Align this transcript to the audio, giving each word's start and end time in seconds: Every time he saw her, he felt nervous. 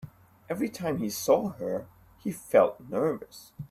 Every 0.49 0.67
time 0.67 0.97
he 0.97 1.11
saw 1.11 1.49
her, 1.49 1.85
he 2.17 2.31
felt 2.31 2.79
nervous. 2.89 3.51